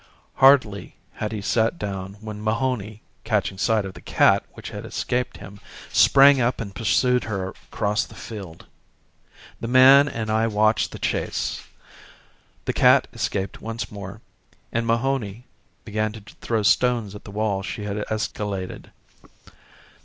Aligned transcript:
Hardly 0.37 0.95
had 1.13 1.31
he 1.31 1.41
sat 1.43 1.77
down 1.77 2.15
when 2.21 2.43
Mahony, 2.43 3.03
catching 3.23 3.59
sight 3.59 3.85
of 3.85 3.93
the 3.93 4.01
cat 4.01 4.43
which 4.53 4.71
had 4.71 4.83
escaped 4.83 5.37
him, 5.37 5.59
sprang 5.93 6.41
up 6.41 6.59
and 6.59 6.73
pursued 6.73 7.25
her 7.25 7.49
across 7.49 8.03
the 8.03 8.15
field. 8.15 8.65
The 9.59 9.67
man 9.67 10.07
and 10.07 10.31
I 10.31 10.47
watched 10.47 10.89
the 10.91 10.97
chase. 10.97 11.65
The 12.65 12.73
cat 12.73 13.09
escaped 13.13 13.61
once 13.61 13.91
more 13.91 14.21
and 14.71 14.87
Mahony 14.87 15.45
began 15.85 16.13
to 16.13 16.21
throw 16.41 16.63
stones 16.63 17.13
at 17.13 17.23
the 17.23 17.29
wall 17.29 17.61
she 17.61 17.83
had 17.83 17.97
escaladed. 18.09 18.89